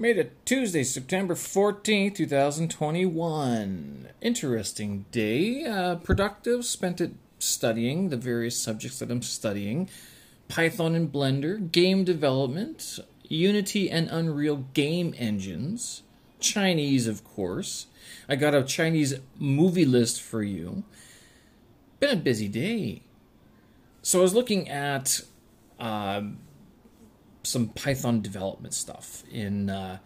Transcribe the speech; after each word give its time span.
Made 0.00 0.16
it 0.16 0.46
Tuesday, 0.46 0.82
September 0.82 1.34
14th, 1.34 2.14
2021. 2.14 4.08
Interesting 4.22 5.04
day. 5.12 5.66
Uh, 5.66 5.96
productive. 5.96 6.64
Spent 6.64 7.02
it 7.02 7.12
studying 7.38 8.08
the 8.08 8.16
various 8.16 8.58
subjects 8.58 8.98
that 9.00 9.10
I'm 9.10 9.20
studying 9.20 9.90
Python 10.48 10.94
and 10.94 11.12
Blender, 11.12 11.70
game 11.70 12.04
development, 12.04 12.98
Unity 13.24 13.90
and 13.90 14.08
Unreal 14.08 14.64
game 14.72 15.14
engines, 15.18 16.02
Chinese, 16.38 17.06
of 17.06 17.22
course. 17.22 17.84
I 18.26 18.36
got 18.36 18.54
a 18.54 18.62
Chinese 18.62 19.16
movie 19.38 19.84
list 19.84 20.22
for 20.22 20.42
you. 20.42 20.82
Been 21.98 22.10
a 22.10 22.16
busy 22.16 22.48
day. 22.48 23.02
So 24.00 24.20
I 24.20 24.22
was 24.22 24.32
looking 24.32 24.66
at. 24.70 25.20
Uh, 25.78 26.22
some 27.42 27.68
Python 27.68 28.20
development 28.20 28.74
stuff 28.74 29.22
in 29.30 29.70
uh, 29.70 29.98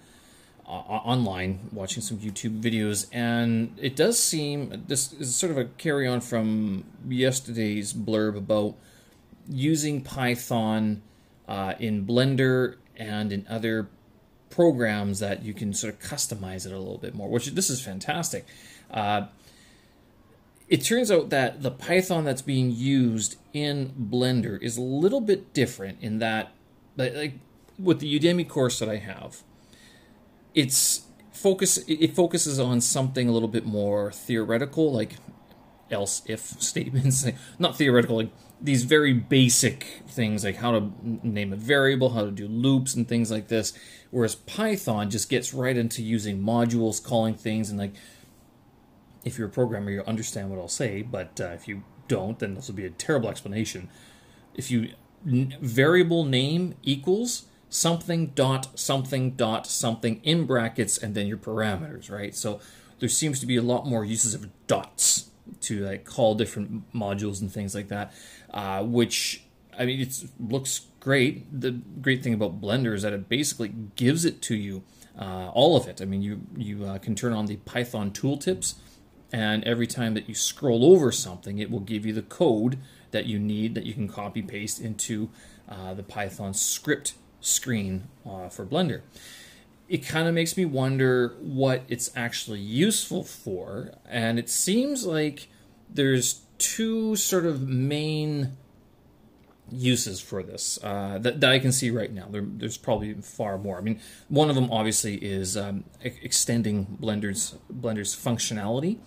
online, 0.66 1.68
watching 1.72 2.02
some 2.02 2.18
YouTube 2.18 2.60
videos, 2.60 3.06
and 3.12 3.76
it 3.80 3.96
does 3.96 4.18
seem 4.18 4.84
this 4.88 5.12
is 5.14 5.34
sort 5.34 5.52
of 5.52 5.58
a 5.58 5.64
carry 5.64 6.06
on 6.06 6.20
from 6.20 6.84
yesterday's 7.08 7.92
blurb 7.92 8.36
about 8.36 8.74
using 9.48 10.00
Python 10.00 11.02
uh, 11.48 11.74
in 11.78 12.06
Blender 12.06 12.76
and 12.96 13.32
in 13.32 13.46
other 13.48 13.88
programs 14.48 15.18
that 15.18 15.42
you 15.42 15.52
can 15.52 15.74
sort 15.74 15.92
of 15.92 16.00
customize 16.00 16.64
it 16.64 16.72
a 16.72 16.78
little 16.78 16.98
bit 16.98 17.14
more. 17.14 17.28
Which 17.28 17.46
this 17.48 17.68
is 17.68 17.80
fantastic. 17.80 18.46
Uh, 18.90 19.26
it 20.68 20.78
turns 20.78 21.10
out 21.10 21.28
that 21.28 21.62
the 21.62 21.70
Python 21.70 22.24
that's 22.24 22.40
being 22.40 22.70
used 22.70 23.36
in 23.52 23.92
Blender 24.00 24.60
is 24.62 24.78
a 24.78 24.82
little 24.82 25.20
bit 25.20 25.52
different 25.52 25.98
in 26.00 26.20
that 26.20 26.52
like, 26.96 27.14
like 27.14 27.34
with 27.78 28.00
the 28.00 28.18
Udemy 28.18 28.48
course 28.48 28.78
that 28.78 28.88
I 28.88 28.96
have, 28.96 29.42
it's 30.54 31.02
focus 31.32 31.78
it 31.88 32.14
focuses 32.14 32.60
on 32.60 32.80
something 32.80 33.28
a 33.28 33.32
little 33.32 33.48
bit 33.48 33.66
more 33.66 34.12
theoretical, 34.12 34.92
like 34.92 35.16
else 35.90 36.22
if 36.26 36.40
statements, 36.60 37.26
not 37.58 37.76
theoretical, 37.76 38.16
like 38.16 38.30
these 38.60 38.84
very 38.84 39.12
basic 39.12 40.02
things 40.06 40.44
like 40.44 40.56
how 40.56 40.72
to 40.72 40.92
name 41.02 41.52
a 41.52 41.56
variable, 41.56 42.10
how 42.10 42.24
to 42.24 42.30
do 42.30 42.48
loops 42.48 42.94
and 42.94 43.08
things 43.08 43.30
like 43.30 43.48
this. 43.48 43.72
Whereas 44.10 44.34
Python 44.34 45.10
just 45.10 45.28
gets 45.28 45.52
right 45.52 45.76
into 45.76 46.02
using 46.02 46.40
modules, 46.40 47.02
calling 47.02 47.34
things, 47.34 47.68
and 47.68 47.78
like 47.78 47.94
if 49.24 49.38
you're 49.38 49.48
a 49.48 49.50
programmer, 49.50 49.90
you'll 49.90 50.04
understand 50.04 50.50
what 50.50 50.58
I'll 50.58 50.68
say. 50.68 51.02
But 51.02 51.40
uh, 51.40 51.48
if 51.48 51.66
you 51.66 51.82
don't, 52.08 52.38
then 52.38 52.54
this 52.54 52.68
will 52.68 52.74
be 52.74 52.86
a 52.86 52.90
terrible 52.90 53.28
explanation. 53.28 53.88
If 54.54 54.70
you 54.70 54.90
variable 55.24 56.24
name 56.24 56.74
equals 56.82 57.46
something 57.68 58.28
dot 58.28 58.78
something 58.78 59.32
dot 59.32 59.66
something 59.66 60.20
in 60.22 60.46
brackets 60.46 60.96
and 60.96 61.14
then 61.14 61.26
your 61.26 61.36
parameters, 61.36 62.10
right? 62.10 62.34
So 62.34 62.60
there 63.00 63.08
seems 63.08 63.40
to 63.40 63.46
be 63.46 63.56
a 63.56 63.62
lot 63.62 63.86
more 63.86 64.04
uses 64.04 64.34
of 64.34 64.48
dots 64.66 65.30
to 65.62 65.84
like 65.84 66.04
call 66.04 66.34
different 66.34 66.92
modules 66.92 67.40
and 67.40 67.52
things 67.52 67.74
like 67.74 67.88
that, 67.88 68.12
uh, 68.50 68.82
which 68.84 69.44
I 69.78 69.86
mean 69.86 70.00
it 70.00 70.24
looks 70.38 70.86
great. 71.00 71.60
The 71.60 71.72
great 71.72 72.22
thing 72.22 72.34
about 72.34 72.60
Blender 72.60 72.94
is 72.94 73.02
that 73.02 73.12
it 73.12 73.28
basically 73.28 73.74
gives 73.96 74.24
it 74.24 74.40
to 74.42 74.54
you, 74.54 74.84
uh, 75.18 75.50
all 75.52 75.76
of 75.76 75.88
it. 75.88 76.00
I 76.00 76.04
mean 76.04 76.22
you 76.22 76.42
you 76.56 76.84
uh, 76.84 76.98
can 76.98 77.14
turn 77.14 77.32
on 77.32 77.46
the 77.46 77.56
Python 77.56 78.10
tooltips, 78.12 78.74
and 79.32 79.64
every 79.64 79.86
time 79.86 80.14
that 80.14 80.28
you 80.28 80.34
scroll 80.34 80.84
over 80.84 81.10
something, 81.10 81.58
it 81.58 81.70
will 81.70 81.80
give 81.80 82.06
you 82.06 82.12
the 82.12 82.22
code 82.22 82.78
that 83.14 83.26
you 83.26 83.38
need 83.38 83.74
that 83.76 83.86
you 83.86 83.94
can 83.94 84.08
copy 84.08 84.42
paste 84.42 84.80
into 84.80 85.30
uh, 85.68 85.94
the 85.94 86.02
Python 86.02 86.52
script 86.52 87.14
screen 87.40 88.08
uh, 88.28 88.48
for 88.48 88.66
Blender. 88.66 89.00
It 89.88 89.98
kind 89.98 90.26
of 90.26 90.34
makes 90.34 90.56
me 90.56 90.64
wonder 90.64 91.36
what 91.40 91.84
it's 91.88 92.10
actually 92.16 92.60
useful 92.60 93.22
for, 93.22 93.92
and 94.04 94.38
it 94.38 94.50
seems 94.50 95.06
like 95.06 95.48
there's 95.88 96.40
two 96.58 97.14
sort 97.16 97.46
of 97.46 97.68
main 97.68 98.56
uses 99.70 100.20
for 100.20 100.42
this 100.42 100.78
uh, 100.82 101.18
that, 101.20 101.40
that, 101.40 101.50
I 101.50 101.58
can 101.58 101.72
see 101.72 101.90
right 101.90 102.12
now. 102.12 102.26
There, 102.30 102.44
there's 102.44 102.76
probably 102.76 103.14
far 103.14 103.58
more. 103.58 103.78
I 103.78 103.80
mean, 103.80 104.00
one 104.28 104.48
of 104.48 104.54
them 104.54 104.70
obviously 104.70 105.14
is 105.16 105.56
um, 105.56 105.84
extending 106.02 106.98
Blender's 107.00 107.56
Blender's 107.72 108.14
functionality. 108.14 108.98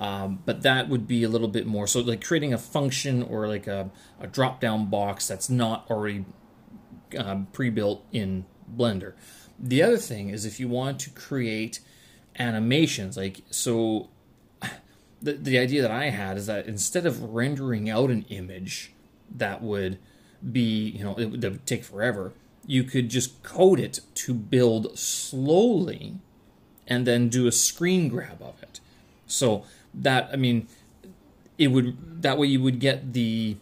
Um, 0.00 0.42
but 0.46 0.62
that 0.62 0.88
would 0.88 1.06
be 1.06 1.22
a 1.24 1.28
little 1.28 1.48
bit 1.48 1.66
more 1.66 1.86
so 1.86 2.00
like 2.00 2.24
creating 2.24 2.54
a 2.54 2.58
function 2.58 3.22
or 3.22 3.46
like 3.46 3.66
a, 3.66 3.90
a 4.18 4.26
drop 4.26 4.58
down 4.58 4.86
box 4.86 5.28
that's 5.28 5.50
not 5.50 5.84
already 5.90 6.24
um, 7.18 7.48
pre-built 7.52 8.04
in 8.10 8.46
blender. 8.74 9.12
The 9.58 9.82
other 9.82 9.98
thing 9.98 10.30
is 10.30 10.46
if 10.46 10.58
you 10.58 10.68
want 10.68 11.00
to 11.00 11.10
create 11.10 11.80
animations 12.38 13.16
like 13.18 13.42
so 13.50 14.08
the, 15.22 15.32
the 15.32 15.58
idea 15.58 15.82
that 15.82 15.90
i 15.90 16.08
had 16.08 16.38
is 16.38 16.46
that 16.46 16.64
instead 16.66 17.04
of 17.04 17.20
rendering 17.34 17.90
out 17.90 18.08
an 18.08 18.24
image 18.28 18.92
that 19.28 19.60
would 19.60 19.98
be 20.52 20.90
you 20.90 21.04
know 21.04 21.18
it, 21.18 21.26
would 21.26 21.66
take 21.66 21.82
forever 21.82 22.32
you 22.66 22.84
could 22.84 23.08
just 23.08 23.42
code 23.42 23.80
it 23.80 24.00
to 24.14 24.32
build 24.32 24.98
slowly 24.98 26.14
and 26.86 27.06
then 27.06 27.28
do 27.28 27.46
a 27.46 27.52
screen 27.52 28.08
grab 28.08 28.42
of 28.42 28.62
it. 28.62 28.80
So 29.26 29.64
that 29.94 30.30
I 30.32 30.36
mean, 30.36 30.68
it 31.58 31.68
would 31.68 32.22
that 32.22 32.38
way 32.38 32.46
you 32.46 32.62
would 32.62 32.80
get 32.80 33.12
the 33.12 33.56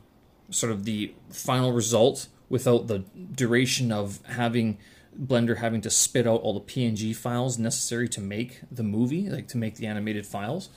sort 0.50 0.72
of 0.72 0.84
the 0.84 1.14
final 1.30 1.72
result 1.72 2.28
without 2.48 2.86
the 2.86 3.00
duration 3.34 3.92
of 3.92 4.20
having 4.26 4.78
Blender 5.18 5.58
having 5.58 5.80
to 5.80 5.90
spit 5.90 6.26
out 6.26 6.40
all 6.42 6.54
the 6.54 6.60
PNG 6.60 7.14
files 7.14 7.58
necessary 7.58 8.08
to 8.10 8.20
make 8.20 8.60
the 8.70 8.82
movie, 8.82 9.28
like 9.28 9.48
to 9.48 9.58
make 9.58 9.76
the 9.76 9.86
animated 9.86 10.26
files. 10.26 10.70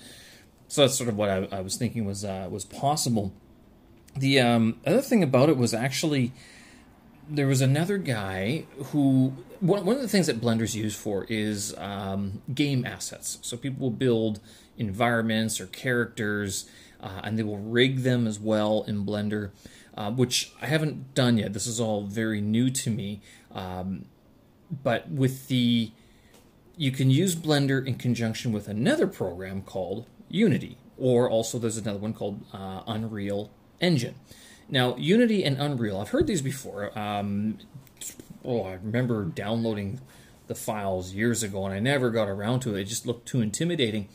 So 0.67 0.81
that's 0.81 0.95
sort 0.95 1.09
of 1.09 1.17
what 1.17 1.29
I, 1.29 1.47
I 1.51 1.62
was 1.62 1.75
thinking 1.75 2.06
was 2.06 2.25
uh, 2.25 2.47
was 2.50 2.66
possible. 2.66 3.33
The 4.16 4.39
um, 4.39 4.79
other 4.85 5.01
thing 5.01 5.23
about 5.23 5.50
it 5.50 5.57
was 5.57 5.73
actually 5.73 6.33
there 7.31 7.47
was 7.47 7.62
another 7.62 7.97
guy 7.97 8.66
who 8.92 9.34
one, 9.62 9.86
one 9.86 9.96
of 9.96 10.02
the 10.02 10.08
things 10.08 10.28
that 10.28 10.42
Blender's 10.42 10.75
used 10.75 10.97
for 10.97 11.25
is 11.30 11.74
um, 11.78 12.42
game 12.53 12.86
assets. 12.86 13.38
So 13.42 13.56
people 13.56 13.80
will 13.81 13.96
build 13.96 14.40
environments 14.78 15.62
or 15.62 15.68
characters, 15.68 16.69
uh, 17.00 17.22
and 17.24 17.40
they 17.40 17.44
will 17.44 17.59
rig 17.59 18.00
them 18.00 18.28
as 18.28 18.40
well 18.40 18.84
in 18.88 19.06
Blender, 19.06 19.52
uh, 19.96 20.12
which 20.12 20.52
I 20.62 20.66
haven't 20.66 21.14
done 21.14 21.38
yet. 21.38 21.53
This 21.53 21.68
is 21.68 21.80
all 21.80 22.03
very 22.03 22.42
new 22.42 22.69
to 22.72 22.90
me. 22.90 23.22
Um, 23.53 24.06
but 24.84 25.09
with 25.09 25.48
the, 25.48 25.92
you 26.75 26.92
can 26.92 27.09
use 27.09 27.36
Blender 27.36 27.86
in 27.86 27.96
conjunction 27.96 28.52
with 28.52 28.68
another 28.68 29.08
program 29.08 29.62
called 29.62 30.08
Unity, 30.30 30.78
or 30.98 31.30
also 31.30 31.59
there's 31.59 31.78
another 31.78 32.00
one 32.00 32.13
called 32.13 32.44
uh, 32.52 32.81
Unreal 32.88 33.52
Engine. 33.80 34.16
Now, 34.70 34.96
Unity 34.96 35.44
and 35.44 35.58
Unreal, 35.58 36.00
I've 36.00 36.10
heard 36.10 36.28
these 36.28 36.42
before. 36.42 36.98
Um, 36.98 37.58
oh, 38.46 38.64
I 38.64 38.74
remember 38.74 39.26
downloading 39.26 40.00
the 40.48 40.56
files 40.56 41.14
years 41.14 41.44
ago, 41.44 41.66
and 41.66 41.74
I 41.74 41.80
never 41.80 42.10
got 42.10 42.28
around 42.28 42.62
to 42.62 42.76
it. 42.76 42.82
It 42.82 42.84
just 42.86 43.06
looked 43.06 43.28
too 43.28 43.42
intimidating. 43.42 44.08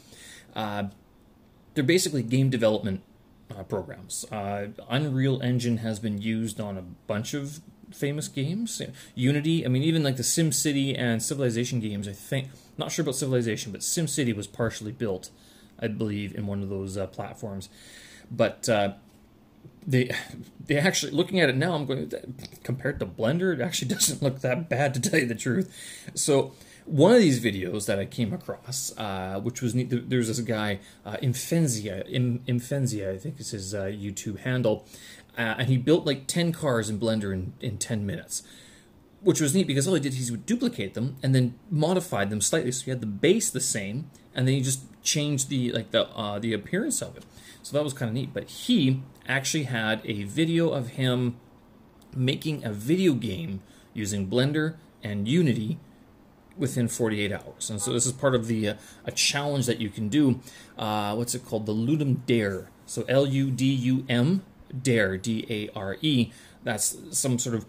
Uh, 0.54 0.84
they're 1.74 1.84
basically 1.84 2.22
game 2.22 2.50
development 2.50 3.02
uh, 3.50 3.62
programs. 3.62 4.24
Uh, 4.32 4.68
Unreal 4.88 5.40
Engine 5.42 5.78
has 5.78 5.98
been 5.98 6.20
used 6.20 6.60
on 6.60 6.76
a 6.76 6.82
bunch 6.82 7.34
of 7.34 7.60
famous 7.92 8.28
games. 8.28 8.82
Unity, 9.14 9.64
I 9.64 9.68
mean, 9.68 9.82
even 9.82 10.02
like 10.02 10.16
the 10.16 10.22
SimCity 10.22 10.98
and 10.98 11.22
Civilization 11.22 11.80
games. 11.80 12.08
I 12.08 12.12
think, 12.12 12.48
not 12.76 12.90
sure 12.90 13.02
about 13.02 13.14
Civilization, 13.14 13.72
but 13.72 13.82
SimCity 13.82 14.34
was 14.34 14.46
partially 14.46 14.92
built, 14.92 15.30
I 15.78 15.88
believe, 15.88 16.34
in 16.34 16.46
one 16.46 16.62
of 16.62 16.68
those 16.68 16.96
uh, 16.96 17.06
platforms. 17.06 17.68
But 18.30 18.68
uh, 18.68 18.94
they 19.86 20.10
they 20.66 20.76
actually 20.76 21.12
looking 21.12 21.40
at 21.40 21.48
it 21.48 21.56
now 21.56 21.74
i'm 21.74 21.86
going 21.86 22.10
compared 22.62 22.98
to 22.98 23.06
blender 23.06 23.54
it 23.54 23.60
actually 23.60 23.88
doesn't 23.94 24.22
look 24.22 24.40
that 24.40 24.68
bad 24.68 24.94
to 24.94 25.00
tell 25.00 25.20
you 25.20 25.26
the 25.26 25.34
truth. 25.34 25.72
So 26.14 26.52
one 26.86 27.12
of 27.12 27.18
these 27.18 27.42
videos 27.42 27.86
that 27.86 27.98
i 27.98 28.04
came 28.04 28.32
across 28.32 28.96
uh, 28.96 29.40
which 29.42 29.60
was 29.60 29.74
neat 29.74 30.08
there's 30.08 30.28
this 30.28 30.40
guy 30.40 30.78
uh, 31.04 31.16
Imphenzia 31.16 32.08
Imphenzia 32.46 33.12
i 33.12 33.18
think 33.18 33.40
is 33.40 33.50
his 33.50 33.74
uh, 33.74 33.82
youtube 33.82 34.38
handle 34.38 34.86
uh, 35.36 35.56
and 35.58 35.68
he 35.68 35.76
built 35.76 36.06
like 36.06 36.28
10 36.28 36.52
cars 36.52 36.88
in 36.88 36.98
blender 37.00 37.32
in, 37.32 37.54
in 37.60 37.76
10 37.76 38.06
minutes 38.06 38.44
which 39.26 39.40
was 39.40 39.54
neat 39.54 39.66
because 39.66 39.86
all 39.88 39.94
he 39.94 40.00
did 40.00 40.12
is 40.12 40.28
he 40.28 40.30
would 40.30 40.46
duplicate 40.46 40.94
them 40.94 41.16
and 41.22 41.34
then 41.34 41.54
modified 41.68 42.30
them 42.30 42.40
slightly 42.40 42.70
so 42.70 42.84
he 42.84 42.90
had 42.90 43.00
the 43.00 43.06
base 43.26 43.50
the 43.50 43.60
same 43.60 44.08
and 44.34 44.46
then 44.46 44.54
he 44.54 44.60
just 44.60 44.80
changed 45.02 45.48
the 45.48 45.72
like 45.72 45.90
the 45.90 46.08
uh, 46.10 46.38
the 46.38 46.52
appearance 46.52 47.02
of 47.02 47.16
it 47.16 47.24
so 47.66 47.76
that 47.76 47.82
was 47.82 47.94
kind 47.94 48.08
of 48.08 48.14
neat. 48.14 48.32
But 48.32 48.44
he 48.44 49.02
actually 49.26 49.64
had 49.64 50.00
a 50.04 50.22
video 50.22 50.68
of 50.70 50.90
him 50.90 51.34
making 52.14 52.64
a 52.64 52.72
video 52.72 53.14
game 53.14 53.60
using 53.92 54.28
Blender 54.30 54.76
and 55.02 55.26
Unity 55.26 55.80
within 56.56 56.86
48 56.86 57.32
hours. 57.32 57.68
And 57.68 57.82
so 57.82 57.92
this 57.92 58.06
is 58.06 58.12
part 58.12 58.36
of 58.36 58.46
the 58.46 58.68
uh, 58.68 58.74
a 59.04 59.10
challenge 59.10 59.66
that 59.66 59.80
you 59.80 59.90
can 59.90 60.08
do. 60.08 60.38
Uh, 60.78 61.16
what's 61.16 61.34
it 61.34 61.44
called? 61.44 61.66
The 61.66 61.74
Ludum 61.74 62.24
Dare. 62.24 62.68
So 62.86 63.04
L 63.08 63.26
U 63.26 63.50
D 63.50 63.64
U 63.66 64.06
M 64.08 64.44
Dare 64.80 65.16
D 65.16 65.44
A 65.50 65.76
R 65.76 65.96
E. 66.00 66.30
That's 66.62 66.96
some 67.10 67.36
sort 67.40 67.56
of 67.56 67.66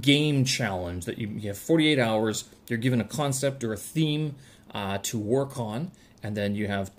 game 0.00 0.44
challenge 0.44 1.04
that 1.06 1.18
you, 1.18 1.28
you 1.28 1.48
have 1.48 1.58
48 1.58 1.98
hours. 1.98 2.44
You're 2.68 2.78
given 2.78 3.00
a 3.00 3.04
concept 3.04 3.64
or 3.64 3.72
a 3.72 3.76
theme 3.76 4.34
uh, 4.72 4.98
to 5.02 5.18
work 5.18 5.58
on, 5.58 5.92
and 6.22 6.36
then 6.36 6.54
you 6.54 6.66
have 6.66 6.90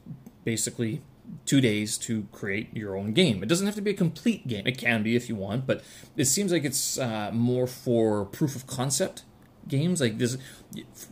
basically 0.43 1.01
two 1.45 1.61
days 1.61 1.97
to 1.97 2.27
create 2.31 2.75
your 2.75 2.95
own 2.95 3.13
game. 3.13 3.43
It 3.43 3.49
doesn't 3.49 3.65
have 3.65 3.75
to 3.75 3.81
be 3.81 3.91
a 3.91 3.95
complete 3.95 4.47
game. 4.47 4.65
It 4.65 4.77
can 4.77 5.03
be 5.03 5.15
if 5.15 5.29
you 5.29 5.35
want, 5.35 5.67
but 5.67 5.83
it 6.17 6.25
seems 6.25 6.51
like 6.51 6.63
it's 6.63 6.97
uh, 6.97 7.31
more 7.31 7.67
for 7.67 8.25
proof 8.25 8.55
of 8.55 8.65
concept 8.65 9.23
games. 9.67 10.01
Like 10.01 10.17
this, 10.17 10.37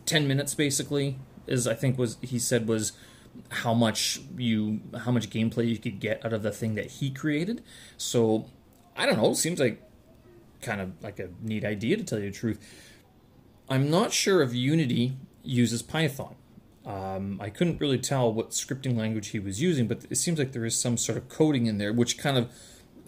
ten 0.06 0.26
minutes 0.26 0.54
basically 0.54 1.18
is 1.46 1.66
I 1.66 1.74
think 1.74 1.98
was 1.98 2.16
he 2.20 2.38
said 2.38 2.68
was 2.68 2.92
how 3.50 3.74
much 3.74 4.20
you 4.36 4.80
how 5.04 5.12
much 5.12 5.30
gameplay 5.30 5.68
you 5.68 5.78
could 5.78 6.00
get 6.00 6.24
out 6.24 6.32
of 6.32 6.42
the 6.42 6.50
thing 6.50 6.74
that 6.74 6.86
he 6.92 7.10
created. 7.10 7.62
So 7.96 8.46
I 8.96 9.06
don't 9.06 9.16
know. 9.16 9.32
Seems 9.34 9.60
like 9.60 9.82
kind 10.62 10.80
of 10.80 10.92
like 11.02 11.18
a 11.18 11.28
neat 11.42 11.64
idea 11.64 11.96
to 11.96 12.04
tell 12.04 12.18
you 12.18 12.30
the 12.30 12.36
truth. 12.36 12.58
I'm 13.68 13.90
not 13.90 14.12
sure 14.12 14.42
if 14.42 14.54
Unity 14.54 15.16
uses 15.42 15.82
Python. 15.82 16.34
Um, 16.86 17.38
I 17.40 17.50
couldn't 17.50 17.80
really 17.80 17.98
tell 17.98 18.32
what 18.32 18.50
scripting 18.50 18.96
language 18.96 19.28
he 19.28 19.38
was 19.38 19.60
using, 19.60 19.86
but 19.86 20.06
it 20.08 20.16
seems 20.16 20.38
like 20.38 20.52
there 20.52 20.64
is 20.64 20.78
some 20.78 20.96
sort 20.96 21.18
of 21.18 21.28
coding 21.28 21.66
in 21.66 21.76
there, 21.78 21.92
which 21.92 22.16
kind 22.16 22.38
of 22.38 22.50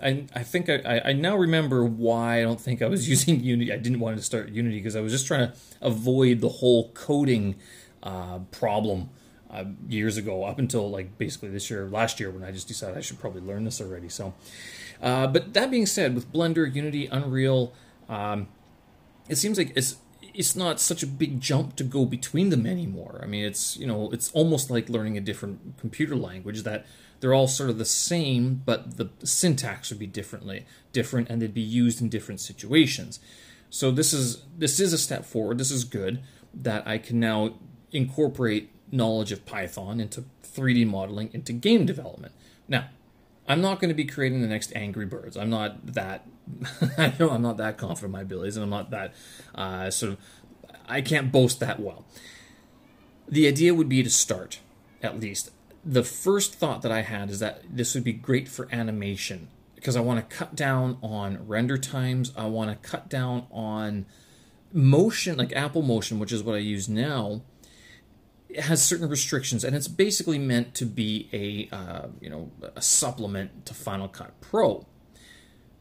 I, 0.02 0.24
I 0.34 0.42
think 0.42 0.68
I, 0.68 1.00
I 1.04 1.12
now 1.12 1.36
remember 1.36 1.84
why 1.84 2.40
I 2.40 2.42
don't 2.42 2.60
think 2.60 2.82
I 2.82 2.86
was 2.86 3.08
using 3.14 3.40
Unity. 3.40 3.72
I 3.72 3.76
didn't 3.76 4.00
want 4.00 4.16
to 4.16 4.22
start 4.22 4.50
Unity 4.50 4.76
because 4.76 4.96
I 4.96 5.00
was 5.00 5.12
just 5.12 5.26
trying 5.26 5.48
to 5.50 5.54
avoid 5.80 6.40
the 6.40 6.48
whole 6.48 6.90
coding 6.92 7.56
uh, 8.02 8.40
problem 8.50 9.10
uh, 9.52 9.64
years 9.88 10.16
ago, 10.16 10.44
up 10.44 10.58
until 10.58 10.90
like 10.90 11.18
basically 11.18 11.48
this 11.48 11.70
year, 11.70 11.88
last 11.88 12.20
year, 12.20 12.30
when 12.30 12.44
I 12.44 12.52
just 12.52 12.68
decided 12.68 12.96
I 12.96 13.00
should 13.00 13.18
probably 13.18 13.42
learn 13.42 13.64
this 13.64 13.80
already. 13.80 14.08
So, 14.08 14.34
uh, 15.02 15.26
but 15.26 15.54
that 15.54 15.70
being 15.70 15.86
said, 15.86 16.14
with 16.14 16.32
Blender, 16.32 16.72
Unity, 16.72 17.06
Unreal, 17.06 17.72
um, 18.08 18.48
it 19.28 19.36
seems 19.36 19.58
like 19.58 19.72
it's 19.76 19.96
it's 20.34 20.54
not 20.54 20.80
such 20.80 21.02
a 21.02 21.06
big 21.06 21.40
jump 21.40 21.76
to 21.76 21.84
go 21.84 22.04
between 22.04 22.50
them 22.50 22.66
anymore. 22.66 23.20
I 23.22 23.26
mean, 23.26 23.44
it's 23.44 23.76
you 23.76 23.86
know, 23.86 24.10
it's 24.10 24.30
almost 24.32 24.70
like 24.70 24.88
learning 24.88 25.16
a 25.16 25.20
different 25.20 25.78
computer 25.78 26.16
language 26.16 26.62
that 26.62 26.86
they're 27.20 27.34
all 27.34 27.48
sort 27.48 27.70
of 27.70 27.78
the 27.78 27.84
same, 27.84 28.62
but 28.64 28.96
the 28.96 29.10
syntax 29.24 29.90
would 29.90 29.98
be 29.98 30.06
differently 30.06 30.66
different, 30.92 31.28
and 31.28 31.40
they'd 31.40 31.54
be 31.54 31.60
used 31.60 32.00
in 32.00 32.08
different 32.08 32.40
situations. 32.40 33.20
So 33.68 33.90
this 33.90 34.12
is 34.12 34.42
this 34.56 34.80
is 34.80 34.92
a 34.92 34.98
step 34.98 35.24
forward. 35.24 35.58
This 35.58 35.70
is 35.70 35.84
good 35.84 36.20
that 36.54 36.86
I 36.86 36.98
can 36.98 37.20
now 37.20 37.54
incorporate 37.92 38.70
knowledge 38.92 39.32
of 39.32 39.46
Python 39.46 40.00
into 40.00 40.24
3D 40.42 40.86
modeling 40.86 41.30
into 41.32 41.52
game 41.52 41.86
development. 41.86 42.32
Now, 42.68 42.88
I'm 43.48 43.60
not 43.60 43.80
going 43.80 43.88
to 43.88 43.94
be 43.94 44.04
creating 44.04 44.42
the 44.42 44.48
next 44.48 44.72
Angry 44.74 45.06
Birds. 45.06 45.36
I'm 45.36 45.50
not 45.50 45.94
that. 45.94 46.26
I 46.98 47.12
know 47.18 47.30
I'm 47.30 47.42
not 47.42 47.56
that 47.56 47.78
confident 47.78 48.06
in 48.06 48.12
my 48.12 48.20
abilities, 48.22 48.56
and 48.56 48.64
I'm 48.64 48.70
not 48.70 48.90
that 48.90 49.14
uh, 49.54 49.90
sort 49.90 50.12
of. 50.12 50.18
I 50.88 51.00
can't 51.00 51.30
boast 51.32 51.60
that 51.60 51.80
well. 51.80 52.04
The 53.28 53.46
idea 53.46 53.74
would 53.74 53.88
be 53.88 54.02
to 54.02 54.10
start, 54.10 54.60
at 55.02 55.18
least. 55.18 55.50
The 55.84 56.02
first 56.02 56.54
thought 56.54 56.82
that 56.82 56.92
I 56.92 57.02
had 57.02 57.30
is 57.30 57.38
that 57.38 57.62
this 57.68 57.94
would 57.94 58.04
be 58.04 58.12
great 58.12 58.48
for 58.48 58.68
animation 58.70 59.48
because 59.76 59.96
I 59.96 60.00
want 60.00 60.28
to 60.28 60.36
cut 60.36 60.54
down 60.54 60.98
on 61.02 61.46
render 61.46 61.78
times. 61.78 62.32
I 62.36 62.46
want 62.46 62.70
to 62.70 62.88
cut 62.88 63.08
down 63.08 63.46
on 63.50 64.06
motion, 64.72 65.36
like 65.38 65.52
Apple 65.54 65.82
Motion, 65.82 66.18
which 66.18 66.32
is 66.32 66.42
what 66.42 66.54
I 66.54 66.58
use 66.58 66.88
now 66.88 67.42
has 68.58 68.82
certain 68.82 69.08
restrictions, 69.08 69.64
and 69.64 69.76
it's 69.76 69.88
basically 69.88 70.38
meant 70.38 70.74
to 70.76 70.84
be 70.84 71.28
a 71.32 71.74
uh, 71.74 72.08
you 72.20 72.30
know 72.30 72.50
a 72.74 72.82
supplement 72.82 73.66
to 73.66 73.74
Final 73.74 74.08
Cut 74.08 74.40
Pro. 74.40 74.86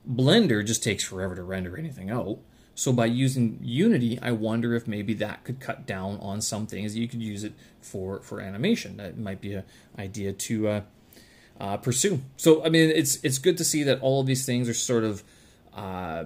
Blender 0.10 0.66
just 0.66 0.83
takes 0.83 1.04
forever 1.04 1.36
to 1.36 1.44
render 1.44 1.77
anything 1.77 2.10
out. 2.10 2.39
So 2.75 2.94
by 2.94 3.07
using 3.07 3.60
Unity, 3.62 4.19
I 4.21 4.31
wonder 4.31 4.74
if 4.74 4.88
maybe 4.88 5.13
that 5.16 5.44
could 5.44 5.60
cut 5.60 5.86
down 5.86 6.18
on 6.21 6.39
some 6.42 6.66
things. 6.66 6.95
You 6.95 7.10
could 7.10 7.21
use 7.21 7.44
it 7.44 7.54
for 7.81 8.21
for 8.21 8.39
animation. 8.39 8.98
That 8.98 9.18
might 9.18 9.42
be 9.42 9.54
an 9.54 9.63
idea 9.98 10.31
to 10.31 10.68
uh, 10.68 10.81
uh, 11.60 11.77
pursue. 11.77 12.22
So 12.38 12.63
I 12.63 12.69
mean, 12.69 12.89
it's 12.89 13.22
it's 13.24 13.38
good 13.38 13.57
to 13.57 13.65
see 13.65 13.83
that 13.83 14.00
all 14.01 14.22
of 14.22 14.27
these 14.27 14.45
things 14.45 14.69
are 14.69 14.74
sort 14.74 15.04
of, 15.04 15.24
uh, 15.75 16.25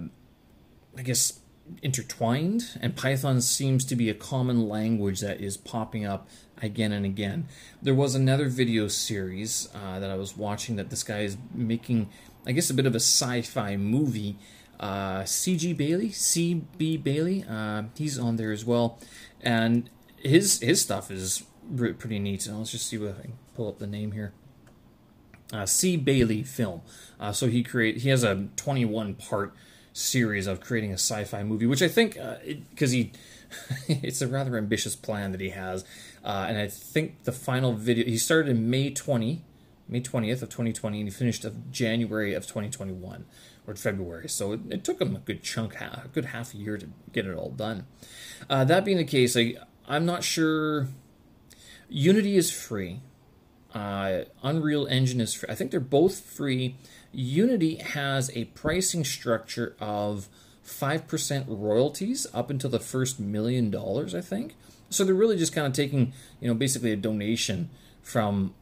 I 0.97 1.01
guess, 1.01 1.39
intertwined, 1.81 2.77
and 2.81 2.95
Python 2.95 3.41
seems 3.41 3.85
to 3.85 3.95
be 3.95 4.09
a 4.09 4.13
common 4.13 4.67
language 4.67 5.19
that 5.21 5.41
is 5.41 5.57
popping 5.57 6.05
up 6.05 6.27
again 6.61 6.91
and 6.91 7.05
again. 7.05 7.47
There 7.81 7.93
was 7.93 8.15
another 8.15 8.47
video 8.47 8.87
series 8.87 9.69
uh, 9.73 9.99
that 9.99 10.09
I 10.09 10.15
was 10.15 10.37
watching 10.37 10.75
that 10.77 10.89
this 10.89 11.03
guy 11.03 11.21
is 11.21 11.37
making, 11.53 12.09
I 12.45 12.51
guess, 12.51 12.69
a 12.69 12.73
bit 12.73 12.85
of 12.85 12.93
a 12.93 12.99
sci 12.99 13.41
fi 13.41 13.75
movie. 13.77 14.37
Uh, 14.79 15.21
CG 15.21 15.75
Bailey, 15.77 16.09
CB 16.09 17.03
Bailey, 17.03 17.45
uh, 17.49 17.83
he's 17.95 18.19
on 18.19 18.35
there 18.35 18.51
as 18.51 18.65
well, 18.65 18.99
and 19.41 19.89
his 20.17 20.59
his 20.59 20.81
stuff 20.81 21.09
is 21.09 21.43
pretty 21.77 22.19
neat. 22.19 22.41
So 22.41 22.57
let's 22.57 22.71
just 22.71 22.87
see 22.87 22.97
what 22.97 23.17
I 23.19 23.21
can 23.21 23.33
pull 23.55 23.69
up 23.69 23.79
the 23.79 23.87
name 23.87 24.11
here. 24.11 24.33
Uh, 25.53 25.65
C 25.65 25.95
Bailey 25.95 26.43
film. 26.43 26.81
Uh, 27.19 27.31
so 27.31 27.47
he 27.47 27.63
create 27.63 27.97
he 27.97 28.09
has 28.09 28.23
a 28.23 28.47
21 28.57 29.13
part 29.13 29.53
series 29.93 30.47
of 30.47 30.59
creating 30.59 30.91
a 30.91 30.95
sci-fi 30.95 31.43
movie, 31.43 31.65
which 31.65 31.81
I 31.81 31.87
think 31.87 32.17
because 32.71 32.91
uh, 32.91 32.95
he 32.95 33.11
it's 33.87 34.21
a 34.21 34.27
rather 34.27 34.57
ambitious 34.57 34.95
plan 34.95 35.31
that 35.31 35.41
he 35.41 35.49
has, 35.49 35.85
uh, 36.23 36.45
and 36.49 36.57
I 36.57 36.67
think 36.67 37.23
the 37.23 37.31
final 37.31 37.73
video 37.73 38.05
he 38.05 38.17
started 38.17 38.49
in 38.49 38.69
May 38.69 38.89
20, 38.89 39.43
May 39.87 40.01
20th 40.01 40.41
of 40.41 40.49
2020, 40.49 40.99
and 40.99 41.07
he 41.07 41.13
finished 41.13 41.45
of 41.45 41.71
January 41.71 42.33
of 42.33 42.43
2021 42.43 43.25
or 43.67 43.75
February. 43.75 44.27
So 44.27 44.53
it, 44.53 44.61
it 44.69 44.83
took 44.83 44.99
him 44.99 45.15
a 45.15 45.19
good 45.19 45.43
chunk, 45.43 45.75
a 45.79 46.09
good 46.11 46.25
half 46.25 46.53
a 46.53 46.57
year 46.57 46.77
to 46.77 46.87
get 47.11 47.25
it 47.25 47.35
all 47.35 47.51
done. 47.51 47.85
Uh, 48.49 48.63
that 48.65 48.85
being 48.85 48.97
the 48.97 49.03
case, 49.03 49.37
I, 49.37 49.55
I'm 49.87 50.05
not 50.05 50.23
sure. 50.23 50.87
Unity 51.89 52.35
is 52.37 52.51
free. 52.51 53.01
Uh, 53.73 54.23
Unreal 54.41 54.85
Engine 54.87 55.21
is 55.21 55.33
free. 55.33 55.49
I 55.49 55.55
think 55.55 55.71
they're 55.71 55.79
both 55.79 56.19
free. 56.21 56.75
Unity 57.13 57.75
has 57.75 58.35
a 58.35 58.45
pricing 58.45 59.03
structure 59.03 59.75
of 59.79 60.27
5% 60.65 61.45
royalties 61.47 62.25
up 62.33 62.49
until 62.49 62.69
the 62.69 62.79
first 62.79 63.19
million 63.19 63.69
dollars, 63.69 64.15
I 64.15 64.21
think. 64.21 64.55
So 64.89 65.03
they're 65.03 65.13
really 65.13 65.37
just 65.37 65.53
kind 65.53 65.67
of 65.67 65.73
taking, 65.73 66.13
you 66.39 66.47
know, 66.47 66.53
basically 66.53 66.91
a 66.91 66.95
donation 66.95 67.69
from 68.01 68.53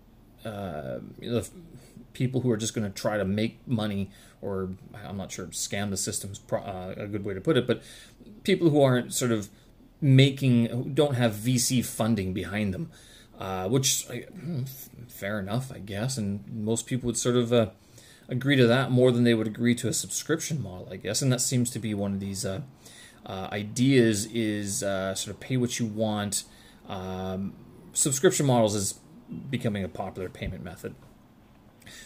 uh, 0.46 1.00
the 1.20 1.48
people 2.14 2.42
who 2.42 2.52
are 2.52 2.58
just 2.58 2.74
going 2.74 2.90
to 2.90 2.94
try 2.94 3.18
to 3.18 3.26
make 3.26 3.66
money, 3.68 4.10
or 4.42 4.70
I'm 4.94 5.18
not 5.18 5.32
sure, 5.32 5.48
scam 5.48 5.90
the 5.90 5.98
system 5.98 6.32
is 6.32 6.40
uh, 6.52 6.94
a 6.98 7.08
good 7.08 7.24
way 7.24 7.34
to 7.34 7.42
put 7.42 7.58
it, 7.58 7.68
but 7.68 7.82
people 8.44 8.70
who 8.70 8.82
aren't 8.82 9.14
sort 9.14 9.32
of 9.32 9.50
making, 10.00 10.66
who 10.68 10.86
don't 10.86 11.16
have 11.16 11.34
VC 11.34 11.84
funding 11.86 12.34
behind 12.34 12.74
them, 12.74 12.92
uh, 13.40 13.68
which, 13.68 14.06
hmm, 14.06 14.64
fair 15.08 15.40
enough, 15.40 15.72
I 15.72 15.80
guess, 15.80 16.18
and 16.18 16.44
most 16.52 16.86
people 16.86 17.08
would 17.08 17.18
sort 17.18 17.36
of 17.36 17.54
uh, 17.54 17.68
agree 18.32 18.56
to 18.56 18.66
that 18.66 18.90
more 18.90 19.12
than 19.12 19.26
they 19.26 19.34
would 19.34 19.46
agree 19.46 19.76
to 19.76 19.90
a 19.90 19.94
subscription 19.94 20.64
model, 20.64 20.88
I 20.90 20.96
guess. 20.96 21.22
And 21.22 21.32
that 21.32 21.42
seems 21.42 21.70
to 21.72 21.80
be 21.80 21.94
one 21.94 22.14
of 22.14 22.20
these 22.20 22.46
uh, 22.46 22.62
uh, 23.26 23.50
ideas 23.52 24.26
is 24.28 24.82
uh, 24.82 25.14
sort 25.14 25.36
of 25.36 25.40
pay 25.40 25.58
what 25.58 25.80
you 25.80 25.86
want. 25.86 26.46
Um, 26.88 27.54
subscription 27.94 28.46
models 28.46 28.74
is 28.74 29.00
becoming 29.50 29.84
a 29.84 29.90
popular 29.90 30.30
payment 30.30 30.64
method. 30.64 30.96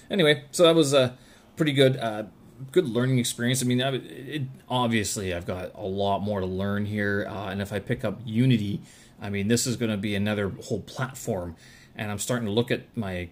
Anyway, 0.10 0.46
so 0.52 0.64
that 0.64 0.76
was 0.76 0.94
a 0.94 1.16
pretty 1.56 1.74
good 1.74 1.98
uh, 1.98 2.24
good 2.72 2.90
learning 2.90 3.20
experience. 3.20 3.62
I 3.62 3.66
mean, 3.66 3.80
it, 3.80 4.44
obviously 4.68 5.34
I've 5.34 5.46
got 5.46 5.72
a 5.76 5.86
lot 5.86 6.20
more 6.20 6.40
to 6.40 6.46
learn 6.46 6.86
here, 6.86 7.28
uh, 7.30 7.50
and 7.50 7.62
if 7.62 7.72
I 7.72 7.80
pick 7.80 8.04
up 8.04 8.20
Unity, 8.26 8.82
I 9.22 9.30
mean, 9.30 9.48
this 9.48 9.68
is 9.68 9.78
going 9.78 9.92
to 9.92 9.98
be 9.98 10.16
another 10.16 10.50
whole 10.50 10.82
platform, 10.82 11.56
and 11.96 12.12
I'm 12.12 12.20
starting 12.20 12.48
to 12.48 12.52
look 12.52 12.72
at 12.72 12.96
my 12.98 13.30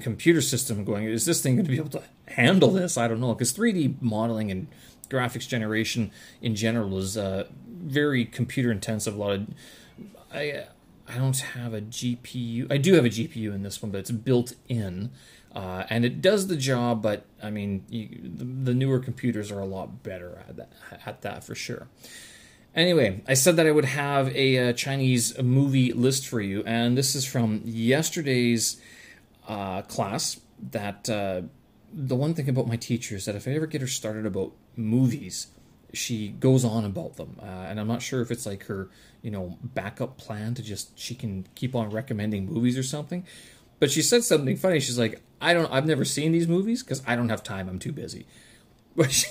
computer 0.00 0.40
system 0.40 0.84
going, 0.84 1.04
is 1.04 1.24
this 1.24 1.42
thing 1.42 1.56
going 1.56 1.64
to 1.66 1.70
be 1.70 1.78
able 1.78 1.90
to 1.90 2.02
handle 2.28 2.70
this? 2.70 2.96
I 2.96 3.08
don't 3.08 3.20
know. 3.20 3.34
Because 3.34 3.52
3D 3.52 4.00
modeling 4.00 4.50
and 4.50 4.68
graphics 5.08 5.48
generation 5.48 6.10
in 6.40 6.54
general 6.54 6.98
is 6.98 7.16
uh, 7.16 7.46
very 7.68 8.24
computer 8.24 8.70
intensive. 8.70 9.14
A 9.14 9.18
lot 9.18 9.32
of. 9.32 9.46
I, 10.32 10.64
I 11.08 11.18
don't 11.18 11.38
have 11.38 11.72
a 11.72 11.80
GPU. 11.80 12.70
I 12.70 12.78
do 12.78 12.94
have 12.94 13.04
a 13.04 13.10
GPU 13.10 13.54
in 13.54 13.62
this 13.62 13.82
one, 13.82 13.92
but 13.92 13.98
it's 13.98 14.10
built 14.10 14.54
in. 14.68 15.10
Uh, 15.54 15.86
and 15.88 16.04
it 16.04 16.20
does 16.20 16.48
the 16.48 16.56
job, 16.56 17.00
but 17.00 17.24
I 17.42 17.48
mean, 17.48 17.84
you, 17.88 18.08
the, 18.22 18.44
the, 18.44 18.74
newer 18.74 18.98
computers 18.98 19.50
are 19.50 19.58
a 19.58 19.64
lot 19.64 20.02
better 20.02 20.44
at 20.46 20.56
that, 20.56 20.72
at 21.06 21.22
that 21.22 21.44
for 21.44 21.54
sure. 21.54 21.88
Anyway, 22.74 23.22
I 23.26 23.32
said 23.32 23.56
that 23.56 23.66
I 23.66 23.70
would 23.70 23.86
have 23.86 24.28
a, 24.36 24.56
a 24.56 24.68
uh, 24.68 24.72
Chinese 24.74 25.40
movie 25.40 25.94
list 25.94 26.28
for 26.28 26.42
you, 26.42 26.62
and 26.66 26.98
this 26.98 27.14
is 27.14 27.24
from 27.24 27.62
yesterday's 27.64 28.78
uh, 29.46 29.82
class 29.82 30.40
that 30.70 31.08
uh, 31.08 31.42
the 31.92 32.16
one 32.16 32.34
thing 32.34 32.48
about 32.48 32.66
my 32.66 32.76
teacher 32.76 33.16
is 33.16 33.24
that 33.26 33.34
if 33.34 33.46
I 33.46 33.52
ever 33.52 33.66
get 33.66 33.80
her 33.80 33.86
started 33.86 34.26
about 34.26 34.52
movies, 34.76 35.48
she 35.92 36.28
goes 36.28 36.64
on 36.64 36.84
about 36.84 37.16
them, 37.16 37.36
uh, 37.40 37.44
and 37.44 37.80
I'm 37.80 37.88
not 37.88 38.02
sure 38.02 38.20
if 38.20 38.30
it's 38.30 38.46
like 38.46 38.64
her, 38.64 38.88
you 39.22 39.30
know, 39.30 39.56
backup 39.62 40.18
plan 40.18 40.54
to 40.54 40.62
just 40.62 40.98
she 40.98 41.14
can 41.14 41.46
keep 41.54 41.74
on 41.74 41.90
recommending 41.90 42.46
movies 42.46 42.76
or 42.76 42.82
something. 42.82 43.24
But 43.78 43.90
she 43.90 44.02
said 44.02 44.24
something 44.24 44.56
funny. 44.56 44.80
She's 44.80 44.98
like, 44.98 45.22
"I 45.40 45.54
don't, 45.54 45.70
I've 45.72 45.86
never 45.86 46.04
seen 46.04 46.32
these 46.32 46.48
movies 46.48 46.82
because 46.82 47.02
I 47.06 47.16
don't 47.16 47.28
have 47.28 47.42
time. 47.42 47.68
I'm 47.68 47.78
too 47.78 47.92
busy." 47.92 48.26
Which 48.94 49.26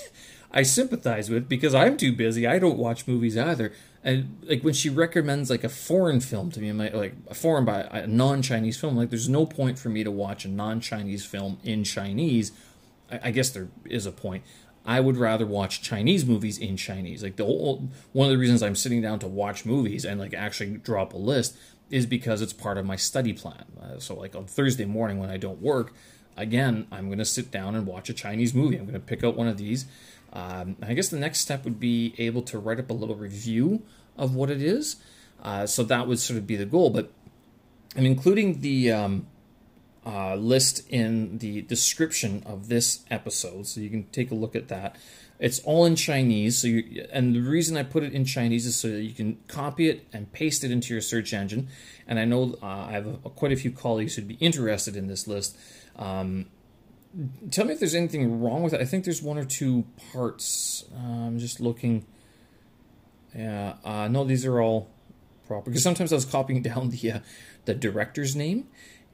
I 0.55 0.63
sympathize 0.63 1.29
with 1.29 1.49
because 1.49 1.75
I'm 1.75 1.97
too 1.97 2.13
busy. 2.13 2.47
I 2.47 2.59
don't 2.59 2.77
watch 2.77 3.07
movies 3.07 3.37
either. 3.37 3.73
And 4.05 4.37
like 4.43 4.63
when 4.63 4.73
she 4.73 4.89
recommends 4.89 5.49
like 5.49 5.65
a 5.65 5.69
foreign 5.69 6.21
film 6.21 6.49
to 6.51 6.61
me, 6.61 6.71
like 6.71 7.13
a 7.27 7.33
foreign 7.33 7.65
by 7.65 7.81
a 7.81 8.07
non-Chinese 8.07 8.79
film, 8.79 8.95
like 8.95 9.09
there's 9.09 9.27
no 9.27 9.45
point 9.45 9.77
for 9.77 9.89
me 9.89 10.05
to 10.05 10.11
watch 10.11 10.45
a 10.45 10.47
non-Chinese 10.47 11.25
film 11.25 11.59
in 11.63 11.83
Chinese. 11.83 12.53
I, 13.11 13.19
I 13.25 13.31
guess 13.31 13.49
there 13.49 13.67
is 13.83 14.05
a 14.05 14.13
point. 14.13 14.43
I 14.85 15.01
would 15.01 15.17
rather 15.17 15.45
watch 15.45 15.81
Chinese 15.81 16.25
movies 16.25 16.57
in 16.57 16.77
Chinese. 16.77 17.21
Like 17.21 17.35
the 17.35 17.43
whole, 17.43 17.89
one 18.13 18.27
of 18.27 18.31
the 18.31 18.37
reasons 18.37 18.63
I'm 18.63 18.75
sitting 18.75 19.01
down 19.01 19.19
to 19.19 19.27
watch 19.27 19.65
movies 19.65 20.05
and 20.05 20.21
like 20.21 20.33
actually 20.33 20.77
draw 20.77 21.01
up 21.01 21.13
a 21.13 21.17
list 21.17 21.57
is 21.89 22.05
because 22.05 22.41
it's 22.41 22.53
part 22.53 22.77
of 22.77 22.85
my 22.85 22.95
study 22.95 23.33
plan. 23.33 23.65
Uh, 23.81 23.99
so 23.99 24.15
like 24.15 24.35
on 24.35 24.45
Thursday 24.45 24.85
morning 24.85 25.19
when 25.19 25.29
I 25.29 25.37
don't 25.37 25.61
work, 25.61 25.93
again, 26.37 26.87
I'm 26.91 27.07
going 27.07 27.19
to 27.19 27.25
sit 27.25 27.51
down 27.51 27.75
and 27.75 27.85
watch 27.85 28.09
a 28.09 28.13
Chinese 28.13 28.53
movie. 28.53 28.77
I'm 28.77 28.85
going 28.85 28.93
to 28.93 28.99
pick 28.99 29.23
out 29.23 29.35
one 29.35 29.47
of 29.47 29.57
these. 29.57 29.85
Um, 30.35 30.75
I 30.81 30.93
guess 30.93 31.07
the 31.07 31.17
next 31.17 31.39
step 31.39 31.63
would 31.63 31.79
be 31.79 32.13
able 32.17 32.41
to 32.43 32.59
write 32.59 32.79
up 32.79 32.89
a 32.89 32.93
little 32.93 33.15
review 33.15 33.83
of 34.17 34.35
what 34.35 34.51
it 34.51 34.61
is. 34.61 34.97
Uh, 35.41 35.65
so 35.65 35.83
that 35.83 36.07
would 36.07 36.19
sort 36.19 36.37
of 36.37 36.45
be 36.45 36.57
the 36.57 36.65
goal. 36.65 36.89
But 36.89 37.11
I'm 37.95 38.05
including 38.05 38.59
the 38.59 38.91
um, 38.91 39.27
uh, 40.05 40.35
list 40.35 40.87
in 40.89 41.37
the 41.37 41.61
description 41.61 42.43
of 42.45 42.67
this 42.67 43.05
episode, 43.09 43.65
so 43.67 43.79
you 43.79 43.89
can 43.89 44.03
take 44.11 44.29
a 44.29 44.35
look 44.35 44.55
at 44.55 44.67
that. 44.67 44.97
It's 45.39 45.59
all 45.59 45.85
in 45.85 45.95
Chinese, 45.95 46.57
so 46.57 46.67
you, 46.67 47.07
and 47.11 47.35
the 47.35 47.41
reason 47.41 47.75
I 47.75 47.83
put 47.83 48.03
it 48.03 48.13
in 48.13 48.23
Chinese 48.23 48.65
is 48.65 48.75
so 48.75 48.89
that 48.89 49.01
you 49.01 49.13
can 49.13 49.37
copy 49.47 49.89
it 49.89 50.07
and 50.13 50.31
paste 50.31 50.63
it 50.63 50.71
into 50.71 50.93
your 50.93 51.01
search 51.01 51.33
engine. 51.33 51.67
And 52.07 52.19
I 52.19 52.25
know 52.25 52.57
uh, 52.61 52.65
I 52.65 52.91
have 52.91 53.07
a, 53.07 53.29
quite 53.29 53.51
a 53.51 53.57
few 53.57 53.71
colleagues 53.71 54.15
who'd 54.15 54.27
be 54.27 54.35
interested 54.35 54.95
in 54.95 55.07
this 55.07 55.27
list. 55.27 55.57
Um, 55.97 56.47
tell 57.51 57.65
me 57.65 57.73
if 57.73 57.79
there's 57.79 57.95
anything 57.95 58.41
wrong 58.41 58.63
with 58.63 58.73
it. 58.73 58.81
I 58.81 58.85
think 58.85 59.05
there's 59.05 59.21
one 59.21 59.37
or 59.37 59.45
two 59.45 59.85
parts. 60.13 60.85
Uh, 60.93 61.25
I'm 61.27 61.39
just 61.39 61.59
looking. 61.59 62.05
Yeah, 63.35 63.75
uh, 63.83 64.07
no, 64.07 64.23
these 64.23 64.45
are 64.45 64.61
all 64.61 64.89
proper. 65.47 65.69
Because 65.69 65.83
sometimes 65.83 66.11
I 66.11 66.15
was 66.15 66.25
copying 66.25 66.61
down 66.69 66.89
the 66.89 67.11
uh, 67.11 67.19
the 67.65 67.73
director's 67.73 68.35
name, 68.35 68.67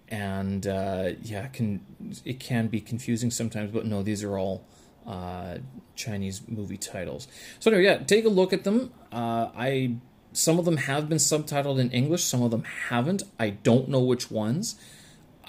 and 0.09 0.65
uh, 0.65 1.11
yeah, 1.21 1.45
it 1.45 1.53
can 1.53 1.81
it 2.25 2.39
can 2.39 2.67
be 2.67 2.81
confusing 2.81 3.31
sometimes. 3.31 3.71
But 3.71 3.85
no, 3.85 4.03
these 4.03 4.23
are 4.23 4.37
all 4.37 4.65
uh, 5.05 5.57
Chinese 5.95 6.41
movie 6.47 6.77
titles. 6.77 7.27
So 7.59 7.71
anyway, 7.71 7.85
yeah, 7.85 7.97
take 7.97 8.25
a 8.25 8.29
look 8.29 8.53
at 8.53 8.63
them. 8.63 8.91
Uh, 9.11 9.49
I 9.55 9.95
some 10.33 10.59
of 10.59 10.65
them 10.65 10.77
have 10.77 11.09
been 11.09 11.17
subtitled 11.17 11.79
in 11.79 11.91
English, 11.91 12.23
some 12.23 12.41
of 12.41 12.51
them 12.51 12.63
haven't. 12.63 13.23
I 13.39 13.51
don't 13.51 13.89
know 13.89 13.99
which 13.99 14.31
ones. 14.31 14.75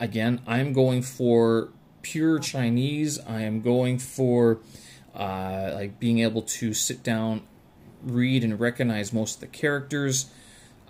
Again, 0.00 0.40
I'm 0.46 0.72
going 0.72 1.02
for 1.02 1.68
pure 2.02 2.38
Chinese. 2.38 3.18
I 3.20 3.42
am 3.42 3.62
going 3.62 3.98
for 3.98 4.58
uh, 5.14 5.70
like 5.74 5.98
being 5.98 6.20
able 6.20 6.42
to 6.42 6.74
sit 6.74 7.02
down, 7.02 7.42
read, 8.02 8.44
and 8.44 8.58
recognize 8.58 9.12
most 9.12 9.36
of 9.36 9.40
the 9.40 9.46
characters. 9.46 10.30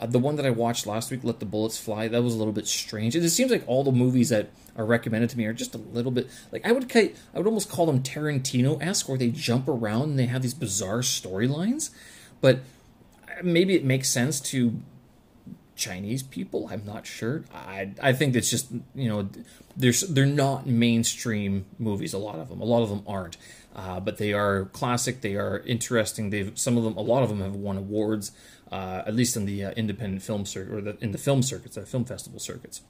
Uh, 0.00 0.06
the 0.06 0.18
one 0.18 0.36
that 0.36 0.46
I 0.46 0.50
watched 0.50 0.86
last 0.86 1.10
week, 1.10 1.20
Let 1.22 1.38
the 1.38 1.46
Bullets 1.46 1.78
Fly, 1.78 2.08
that 2.08 2.22
was 2.22 2.34
a 2.34 2.38
little 2.38 2.52
bit 2.52 2.66
strange. 2.66 3.14
It 3.14 3.28
seems 3.30 3.50
like 3.50 3.64
all 3.66 3.84
the 3.84 3.92
movies 3.92 4.30
that 4.30 4.50
are 4.76 4.86
recommended 4.86 5.30
to 5.30 5.38
me 5.38 5.44
are 5.44 5.52
just 5.52 5.74
a 5.74 5.78
little 5.78 6.10
bit 6.10 6.28
like 6.50 6.66
I 6.66 6.72
would 6.72 6.90
I 6.96 7.12
would 7.34 7.46
almost 7.46 7.70
call 7.70 7.86
them 7.86 8.02
Tarantino-esque, 8.02 9.08
where 9.08 9.18
they 9.18 9.30
jump 9.30 9.68
around 9.68 10.10
and 10.10 10.18
they 10.18 10.26
have 10.26 10.42
these 10.42 10.54
bizarre 10.54 11.00
storylines. 11.00 11.90
But 12.40 12.60
maybe 13.42 13.74
it 13.74 13.84
makes 13.84 14.08
sense 14.08 14.40
to 14.40 14.80
Chinese 15.76 16.22
people. 16.22 16.68
I'm 16.70 16.84
not 16.84 17.06
sure. 17.06 17.44
I 17.54 17.92
I 18.00 18.12
think 18.12 18.36
it's 18.36 18.50
just 18.50 18.70
you 18.94 19.08
know 19.08 19.28
they're 19.76 19.92
they're 20.08 20.26
not 20.26 20.66
mainstream 20.66 21.66
movies. 21.78 22.12
A 22.12 22.18
lot 22.18 22.38
of 22.38 22.48
them. 22.48 22.60
A 22.60 22.64
lot 22.64 22.82
of 22.82 22.88
them 22.88 23.02
aren't. 23.06 23.36
Uh, 23.74 24.00
but 24.00 24.18
they 24.18 24.32
are 24.32 24.66
classic. 24.66 25.22
They 25.22 25.34
are 25.36 25.60
interesting. 25.60 26.30
They've 26.30 26.56
some 26.58 26.76
of 26.76 26.84
them. 26.84 26.96
A 26.96 27.02
lot 27.02 27.22
of 27.22 27.28
them 27.28 27.40
have 27.40 27.54
won 27.54 27.76
awards. 27.76 28.32
Uh, 28.70 29.02
at 29.06 29.14
least 29.14 29.36
in 29.36 29.44
the 29.44 29.62
uh, 29.66 29.70
independent 29.72 30.22
film 30.22 30.46
circuit 30.46 30.72
or 30.72 30.80
the, 30.80 30.96
in 31.02 31.12
the 31.12 31.18
film 31.18 31.42
circuits, 31.42 31.74
the 31.74 31.84
film 31.84 32.06
festival 32.06 32.40
circuits. 32.40 32.80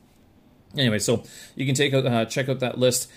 Anyway, 0.79 1.01
so 1.01 1.25
you 1.57 1.67
can 1.67 1.75
take 1.75 1.93
a, 1.93 2.07
uh, 2.07 2.25
check 2.25 2.49
out 2.49 2.61
that 2.61 2.79
list. 2.79 3.11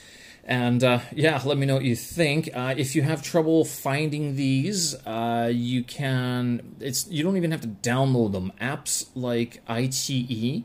And 0.45 0.83
uh, 0.83 0.99
yeah, 1.11 1.41
let 1.43 1.57
me 1.57 1.65
know 1.65 1.75
what 1.75 1.85
you 1.85 1.95
think. 1.95 2.51
Uh, 2.53 2.75
if 2.77 2.95
you 2.95 3.01
have 3.01 3.23
trouble 3.23 3.65
finding 3.65 4.35
these, 4.35 4.93
uh, 5.05 5.51
you 5.51 5.83
can. 5.83 6.75
It's 6.79 7.07
you 7.07 7.23
don't 7.23 7.35
even 7.35 7.49
have 7.49 7.61
to 7.61 7.67
download 7.67 8.31
them. 8.31 8.51
Apps 8.61 9.07
like 9.15 9.63
ITE, 9.67 10.63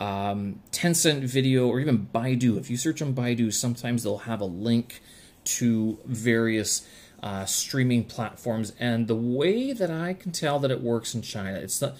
um, 0.00 0.62
Tencent 0.70 1.24
Video, 1.24 1.66
or 1.66 1.80
even 1.80 2.06
Baidu. 2.14 2.58
If 2.58 2.70
you 2.70 2.76
search 2.76 3.02
on 3.02 3.12
Baidu, 3.12 3.52
sometimes 3.52 4.04
they'll 4.04 4.18
have 4.18 4.40
a 4.40 4.46
link 4.46 5.02
to 5.44 5.98
various 6.04 6.86
uh, 7.20 7.44
streaming 7.44 8.04
platforms. 8.04 8.72
And 8.78 9.08
the 9.08 9.16
way 9.16 9.72
that 9.72 9.90
I 9.90 10.12
can 10.14 10.30
tell 10.30 10.60
that 10.60 10.70
it 10.70 10.80
works 10.80 11.12
in 11.16 11.22
China, 11.22 11.58
it's 11.58 11.82
not. 11.82 11.96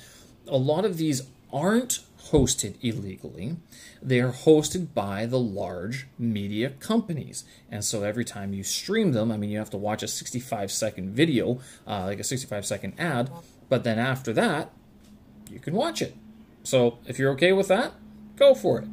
A 0.47 0.57
lot 0.57 0.85
of 0.85 0.99
these 0.99 1.23
aren't 1.53 1.99
hosted 2.27 2.77
illegally. 2.83 3.57
They 4.03 4.21
are 4.21 4.33
hosted 4.33 4.95
by 4.95 5.27
the 5.27 5.39
large 5.39 6.07
media 6.19 6.71
companies. 6.71 7.45
And 7.71 7.85
so 7.85 8.03
every 8.03 8.25
time 8.25 8.53
you 8.53 8.63
stream 8.63 9.13
them, 9.13 9.31
I 9.33 9.37
mean, 9.37 9.51
you 9.51 9.59
have 9.59 9.71
to 9.71 9.77
watch 9.77 10.03
a 10.03 10.09
65 10.09 10.71
second 10.71 11.15
video, 11.15 11.61
uh, 11.87 12.05
like 12.05 12.21
a 12.21 12.25
65 12.25 12.67
second 12.67 12.95
ad, 12.99 13.31
but 13.69 13.85
then 13.85 13.99
after 13.99 14.33
that, 14.35 14.71
you 15.51 15.59
can 15.59 15.75
watch 15.75 16.03
it. 16.03 16.15
So 16.63 16.99
if 17.07 17.19
you're 17.19 17.33
okay 17.33 17.53
with 17.53 17.69
that, 17.69 17.95
go 18.37 18.55
for 18.55 18.81
it. 18.81 18.89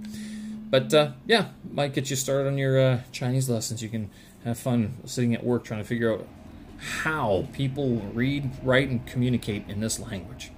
But 0.70 0.94
uh, 0.94 1.12
yeah, 1.26 1.50
might 1.72 1.94
get 1.94 2.10
you 2.10 2.16
started 2.16 2.48
on 2.48 2.58
your 2.58 2.80
uh, 2.80 3.02
Chinese 3.12 3.50
lessons. 3.50 3.84
You 3.84 3.90
can 3.90 4.10
have 4.44 4.58
fun 4.58 4.98
sitting 5.06 5.34
at 5.34 5.44
work 5.44 5.64
trying 5.64 5.82
to 5.82 5.88
figure 5.88 6.14
out 6.14 6.28
how 7.04 7.48
people 7.54 7.98
read, 8.14 8.52
write, 8.64 8.90
and 8.90 9.06
communicate 9.06 9.68
in 9.68 9.80
this 9.80 10.00
language. 10.00 10.52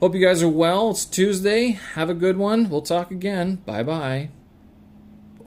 Hope 0.00 0.14
you 0.14 0.20
guys 0.20 0.42
are 0.42 0.48
well. 0.48 0.90
It's 0.90 1.06
Tuesday. 1.06 1.70
Have 1.94 2.10
a 2.10 2.14
good 2.14 2.36
one. 2.36 2.68
We'll 2.68 2.82
talk 2.82 3.10
again. 3.10 3.56
Bye 3.64 3.82
bye. 3.82 4.28